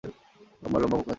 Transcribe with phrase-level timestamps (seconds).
[0.61, 1.09] লম্বার লম্বা কোঁকড়া চুল!